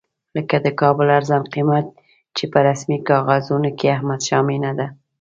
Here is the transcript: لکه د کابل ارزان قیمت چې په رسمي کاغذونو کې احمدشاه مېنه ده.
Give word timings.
لکه 0.35 0.55
د 0.65 0.67
کابل 0.81 1.07
ارزان 1.17 1.43
قیمت 1.53 1.85
چې 2.35 2.43
په 2.51 2.59
رسمي 2.67 2.97
کاغذونو 3.09 3.69
کې 3.77 3.93
احمدشاه 3.95 4.43
مېنه 4.47 4.71
ده. 4.79 4.87